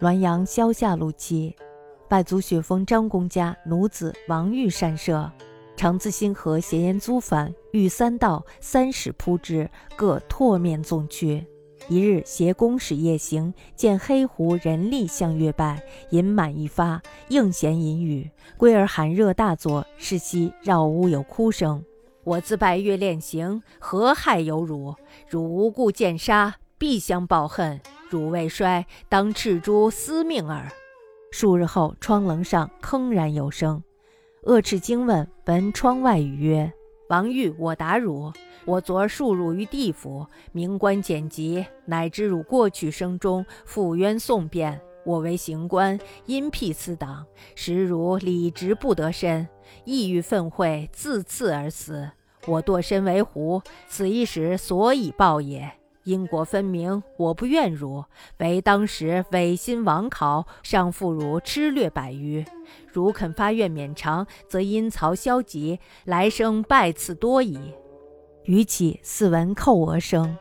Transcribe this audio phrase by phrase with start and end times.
[0.00, 1.54] 滦阳萧下路期，
[2.08, 5.30] 拜祖雪峰张公家奴子王玉善射，
[5.76, 11.46] 常自新河斜沿租反，遇三道三使扑之，各唾面纵去。
[11.86, 15.82] 一日携公使夜行，见黑狐人力向月拜，
[16.12, 18.30] 饮满一发，应弦吟语。
[18.56, 21.84] 归而寒热大作，是夕绕屋有哭声。
[22.24, 24.94] 我自拜月练行，何害有辱？
[25.28, 27.78] 汝无故见杀，必相报恨。
[28.10, 30.68] 汝未衰，当赤诛私命耳。
[31.30, 33.82] 数日后，窗棱上铿然有声。
[34.42, 36.72] 恶赤惊问，闻窗外语曰
[37.08, 38.32] ：“王玉，我答汝。
[38.64, 44.80] 我昨儿数汝于地府，明官简籍，乃知汝过去生中负冤讼辩。
[45.04, 49.48] 我为刑官，因辟此党，实汝理直不得伸，
[49.84, 52.10] 意欲愤恚，自刺而死。
[52.46, 55.70] 我堕身为狐，此一时所以报也。”
[56.10, 58.04] 因果分明，我不怨汝。
[58.38, 62.44] 唯当时违心枉考，尚负汝痴略百余。
[62.92, 67.56] 汝肯发愿免偿，则阴曹消极，来生拜赐多矣。
[68.42, 70.36] 余起似闻叩额声。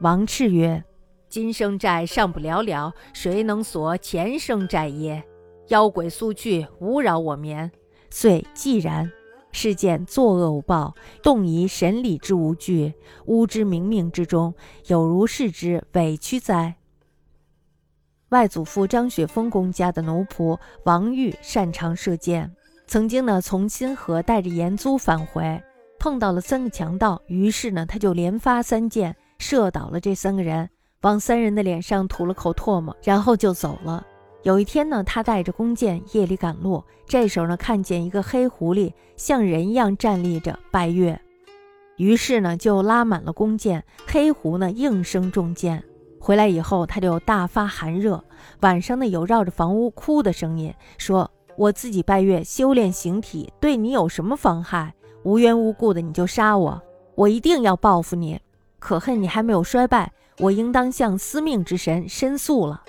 [0.00, 0.82] 王赤曰
[1.30, 5.22] ：“今生债尚不了了，谁能索前生债耶？
[5.68, 7.70] 妖鬼速去，勿扰我眠。”
[8.10, 9.08] 遂既然。
[9.52, 12.92] 是见作恶无报，动疑神理之无惧，
[13.26, 14.52] 吾之冥冥之中，
[14.86, 16.74] 有如是之委屈哉？
[18.30, 22.50] 外祖父张雪峰公家的奴仆王玉擅长射箭，
[22.86, 25.62] 曾经呢从新河带着盐租返回，
[25.98, 30.70] 碰到了三个强盗，于是呢他就连发三箭，射倒了这三个人，
[31.02, 34.06] 往三人的脸上吐了口唾沫，然后就走了。
[34.42, 41.20] 有一天呢，他带着弓箭夜里赶路，这时候呢，看见一个黑狐狸像人一样站立着拜月，
[41.96, 43.84] 于是呢，就拉满了弓箭。
[44.04, 45.84] 黑狐呢应声中箭，
[46.18, 48.24] 回来以后他就大发寒热，
[48.62, 54.92] 晚上呢有绕着房屋哭的声音，说：“我自己拜月修炼形体，对你有什么妨害？
[55.22, 56.82] 无缘无故的你就杀我，
[57.14, 58.40] 我一定要报复你。
[58.80, 62.82] 可恨你还没有衰败，我应当向司命之神申诉了。”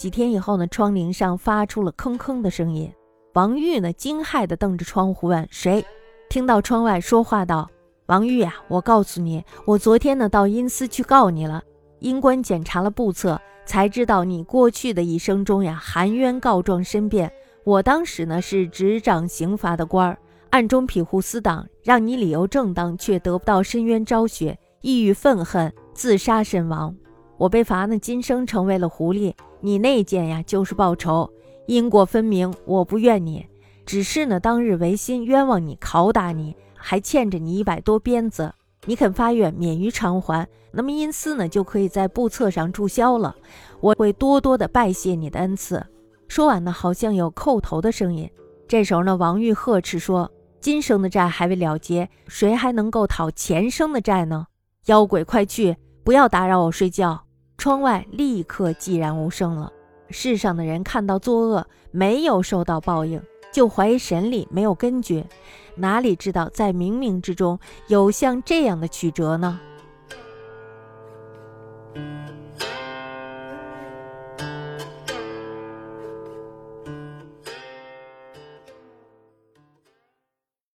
[0.00, 2.90] 几天以后呢，窗棂上发出了吭吭的声音。
[3.34, 5.84] 王玉呢，惊骇地瞪着窗户问：“谁？”
[6.30, 7.68] 听到窗外说话道
[8.08, 11.62] ：“王玉呀，我告诉你，我昨天呢到阴司去告你了。
[11.98, 17.30] 阴官检查了簿册，才知道你过去的一生中呀，含冤告状申辩。
[17.64, 20.18] 我当时呢是执掌刑罚的官儿，
[20.48, 26.96] 暗中庇护私党，让你理由正当，却得不到伸冤昭雪，抑郁愤恨，自杀身亡。
[27.40, 31.30] 我被罚呢，今生成为了狐狸。”你那件呀，就是报仇，
[31.66, 33.46] 因果分明，我不怨你，
[33.86, 38.52] 只是呢，当日违心冤枉你，拷打你，还欠着你一百多鞭子，
[38.84, 43.34] 你肯发愿免于偿还，那么阴司呢，就可以在簿册上注销了，
[43.80, 45.82] 我会多多的拜谢你的恩赐。
[46.28, 48.30] 说完呢，好像有叩头的声音。
[48.68, 50.30] 这时候呢，王玉呵斥说
[50.60, 54.46] ：“今生的债还未了结，谁还能够讨前生的债呢？
[54.86, 57.24] 妖鬼，快去，不要打扰我睡觉。”
[57.60, 59.70] 窗外立刻寂然无声了。
[60.08, 63.20] 世上的人看到作恶没有受到报应，
[63.52, 65.26] 就怀疑神力没有根绝，
[65.74, 69.60] 哪里知道在冥冥之中有像这样的曲折呢？